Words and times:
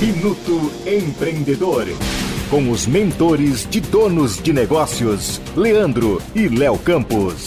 Minuto 0.00 0.72
Empreendedor. 0.86 1.84
Com 2.48 2.70
os 2.70 2.86
mentores 2.86 3.68
de 3.68 3.82
donos 3.82 4.42
de 4.42 4.50
negócios, 4.50 5.38
Leandro 5.54 6.22
e 6.34 6.48
Léo 6.48 6.78
Campos. 6.78 7.44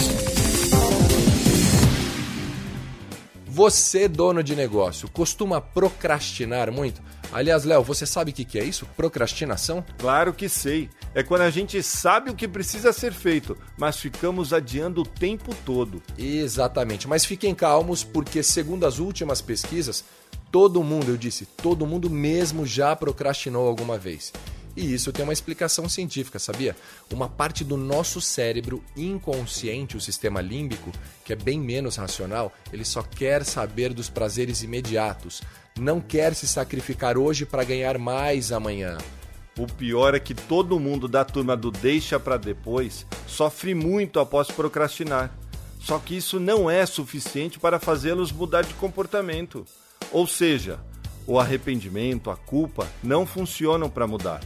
Você, 3.48 4.08
dono 4.08 4.44
de 4.44 4.56
negócio, 4.56 5.10
costuma 5.10 5.60
procrastinar 5.60 6.72
muito? 6.72 7.02
Aliás, 7.32 7.64
Léo, 7.64 7.82
você 7.82 8.06
sabe 8.06 8.30
o 8.30 8.34
que 8.36 8.60
é 8.60 8.64
isso? 8.64 8.86
Procrastinação? 8.96 9.84
Claro 9.98 10.32
que 10.32 10.48
sei. 10.48 10.92
É 11.16 11.24
quando 11.24 11.42
a 11.42 11.50
gente 11.50 11.82
sabe 11.82 12.30
o 12.30 12.36
que 12.36 12.48
precisa 12.48 12.94
ser 12.94 13.14
feito, 13.14 13.58
mas 13.76 13.98
ficamos 13.98 14.54
adiando 14.54 15.02
o 15.02 15.06
tempo 15.08 15.56
todo. 15.66 16.04
Exatamente. 16.20 17.08
Mas 17.08 17.26
fiquem 17.26 17.56
calmos, 17.56 18.04
porque 18.04 18.44
segundo 18.44 18.86
as 18.86 19.00
últimas 19.00 19.42
pesquisas, 19.42 20.06
todo 20.54 20.84
mundo, 20.84 21.10
eu 21.10 21.18
disse, 21.18 21.48
todo 21.48 21.88
mundo 21.88 22.12
mesmo 22.12 22.64
já 22.64 22.96
procrastinou 22.96 23.68
alguma 23.68 23.98
vez. 23.98 24.32
E 24.78 24.94
isso 24.94 25.12
tem 25.12 25.24
uma 25.24 25.34
explicação 25.34 25.90
científica, 25.90 26.38
sabia? 26.38 26.76
Uma 27.12 27.28
parte 27.28 27.64
do 27.64 27.76
nosso 27.76 28.22
cérebro 28.22 28.84
inconsciente, 28.96 29.98
o 29.98 30.02
sistema 30.02 30.42
límbico, 30.42 30.92
que 31.26 31.34
é 31.34 31.36
bem 31.36 31.60
menos 31.60 31.96
racional, 31.96 32.54
ele 32.72 32.86
só 32.86 33.02
quer 33.02 33.44
saber 33.44 33.96
dos 33.96 34.12
prazeres 34.12 34.62
imediatos, 34.62 35.42
não 35.76 36.00
quer 36.00 36.36
se 36.36 36.48
sacrificar 36.48 37.18
hoje 37.18 37.48
para 37.48 37.64
ganhar 37.64 37.98
mais 37.98 38.52
amanhã. 38.52 39.00
O 39.58 39.66
pior 39.66 40.14
é 40.14 40.20
que 40.20 40.36
todo 40.36 40.80
mundo 40.80 41.08
da 41.08 41.26
turma 41.26 41.58
do 41.58 41.72
deixa 41.72 42.20
para 42.20 42.38
depois 42.38 43.08
sofre 43.26 43.74
muito 43.74 44.20
após 44.20 44.50
procrastinar. 44.50 45.36
Só 45.80 45.98
que 45.98 46.16
isso 46.16 46.40
não 46.40 46.70
é 46.70 46.86
suficiente 46.86 47.58
para 47.58 47.80
fazê-los 47.80 48.32
mudar 48.32 48.62
de 48.62 48.76
comportamento. 48.76 49.66
Ou 50.14 50.28
seja, 50.28 50.80
o 51.26 51.40
arrependimento, 51.40 52.30
a 52.30 52.38
culpa 52.38 52.88
não 53.04 53.26
funcionam 53.26 53.90
para 53.90 54.08
mudar. 54.08 54.42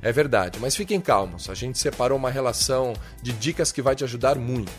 É 0.00 0.12
verdade, 0.12 0.58
mas 0.60 0.76
fiquem 0.76 1.00
calmos, 1.00 1.50
a 1.50 1.54
gente 1.54 1.78
separou 1.78 2.16
uma 2.16 2.30
relação 2.30 2.94
de 3.20 3.32
dicas 3.32 3.70
que 3.70 3.82
vai 3.82 3.94
te 3.94 4.04
ajudar 4.04 4.36
muito. 4.36 4.72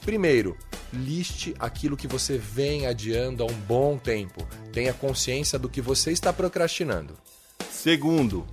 Primeiro, 0.00 0.56
liste 0.92 1.54
aquilo 1.58 1.96
que 1.96 2.08
você 2.08 2.38
vem 2.38 2.86
adiando 2.86 3.42
há 3.42 3.46
um 3.46 3.54
bom 3.54 3.98
tempo. 3.98 4.46
Tenha 4.72 4.94
consciência 4.94 5.58
do 5.58 5.68
que 5.68 5.80
você 5.80 6.10
está 6.10 6.32
procrastinando. 6.32 7.14
Segundo, 7.70 8.46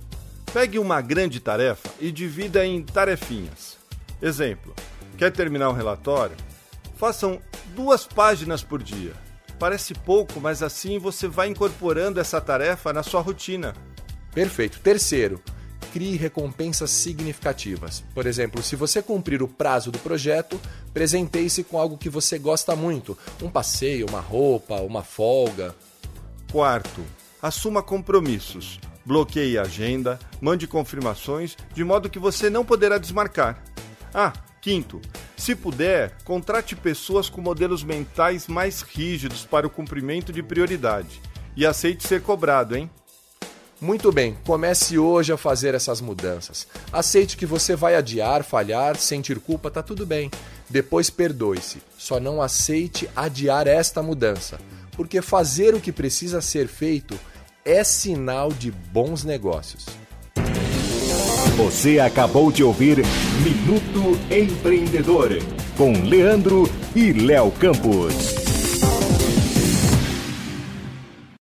pegue 0.52 0.78
uma 0.78 1.00
grande 1.00 1.40
tarefa 1.40 1.88
e 1.98 2.12
divida 2.12 2.64
em 2.66 2.82
tarefinhas. 2.82 3.76
Exemplo: 4.20 4.74
quer 5.16 5.32
terminar 5.32 5.70
um 5.70 5.74
relatório? 5.74 6.36
Façam 6.96 7.40
duas 7.74 8.06
páginas 8.06 8.62
por 8.62 8.82
dia. 8.82 9.23
Parece 9.58 9.94
pouco, 9.94 10.40
mas 10.40 10.62
assim 10.62 10.98
você 10.98 11.28
vai 11.28 11.48
incorporando 11.48 12.20
essa 12.20 12.40
tarefa 12.40 12.92
na 12.92 13.02
sua 13.02 13.20
rotina. 13.20 13.74
Perfeito. 14.32 14.80
Terceiro, 14.80 15.40
crie 15.92 16.16
recompensas 16.16 16.90
significativas. 16.90 18.02
Por 18.12 18.26
exemplo, 18.26 18.62
se 18.62 18.74
você 18.74 19.00
cumprir 19.00 19.42
o 19.42 19.48
prazo 19.48 19.92
do 19.92 19.98
projeto, 20.00 20.60
presenteie-se 20.92 21.62
com 21.62 21.78
algo 21.78 21.96
que 21.96 22.10
você 22.10 22.36
gosta 22.36 22.74
muito: 22.74 23.16
um 23.40 23.48
passeio, 23.48 24.06
uma 24.08 24.20
roupa, 24.20 24.80
uma 24.80 25.04
folga. 25.04 25.74
Quarto, 26.50 27.00
assuma 27.40 27.82
compromissos. 27.82 28.80
Bloqueie 29.06 29.58
a 29.58 29.62
agenda, 29.62 30.18
mande 30.40 30.66
confirmações, 30.66 31.56
de 31.72 31.84
modo 31.84 32.10
que 32.10 32.18
você 32.18 32.50
não 32.50 32.64
poderá 32.64 32.98
desmarcar. 32.98 33.62
Ah, 34.12 34.32
quinto, 34.62 35.00
se 35.44 35.54
puder, 35.54 36.16
contrate 36.24 36.74
pessoas 36.74 37.28
com 37.28 37.38
modelos 37.38 37.84
mentais 37.84 38.46
mais 38.48 38.80
rígidos 38.80 39.44
para 39.44 39.66
o 39.66 39.70
cumprimento 39.70 40.32
de 40.32 40.42
prioridade. 40.42 41.20
E 41.54 41.66
aceite 41.66 42.08
ser 42.08 42.22
cobrado, 42.22 42.74
hein? 42.74 42.88
Muito 43.78 44.10
bem, 44.10 44.38
comece 44.46 44.98
hoje 44.98 45.34
a 45.34 45.36
fazer 45.36 45.74
essas 45.74 46.00
mudanças. 46.00 46.66
Aceite 46.90 47.36
que 47.36 47.44
você 47.44 47.76
vai 47.76 47.94
adiar, 47.94 48.42
falhar, 48.42 48.96
sentir 48.96 49.38
culpa, 49.38 49.70
tá 49.70 49.82
tudo 49.82 50.06
bem. 50.06 50.30
Depois 50.70 51.10
perdoe-se. 51.10 51.82
Só 51.98 52.18
não 52.18 52.40
aceite 52.40 53.06
adiar 53.14 53.66
esta 53.66 54.02
mudança, 54.02 54.58
porque 54.92 55.20
fazer 55.20 55.74
o 55.74 55.80
que 55.80 55.92
precisa 55.92 56.40
ser 56.40 56.68
feito 56.68 57.20
é 57.66 57.84
sinal 57.84 58.50
de 58.50 58.70
bons 58.70 59.24
negócios. 59.24 59.84
Você 61.56 62.00
acabou 62.00 62.50
de 62.50 62.64
ouvir 62.64 62.98
Minuto 63.44 64.18
Empreendedor 64.28 65.38
com 65.76 65.92
Leandro 65.92 66.68
e 66.96 67.12
Léo 67.12 67.52
Campos. 67.52 68.43